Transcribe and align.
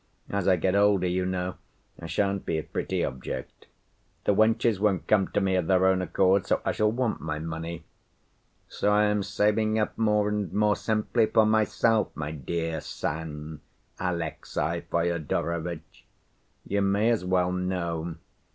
As 0.31 0.47
I 0.47 0.55
get 0.55 0.73
older, 0.73 1.05
you 1.05 1.27
know, 1.27 1.57
I 1.99 2.07
shan't 2.07 2.43
be 2.43 2.57
a 2.57 2.63
pretty 2.63 3.03
object. 3.05 3.67
The 4.23 4.33
wenches 4.33 4.79
won't 4.79 5.05
come 5.05 5.27
to 5.27 5.39
me 5.39 5.53
of 5.55 5.67
their 5.67 5.85
own 5.85 6.01
accord, 6.01 6.47
so 6.47 6.59
I 6.65 6.71
shall 6.71 6.91
want 6.91 7.21
my 7.21 7.37
money. 7.37 7.83
So 8.67 8.91
I 8.91 9.03
am 9.03 9.21
saving 9.21 9.77
up 9.77 9.95
more 9.99 10.27
and 10.27 10.51
more, 10.51 10.75
simply 10.75 11.27
for 11.27 11.45
myself, 11.45 12.07
my 12.15 12.31
dear 12.31 12.81
son 12.81 13.61
Alexey 13.99 14.81
Fyodorovitch. 14.89 16.07
You 16.65 16.81
may 16.81 17.11
as 17.11 17.23
well 17.23 17.51
know. 17.51 18.15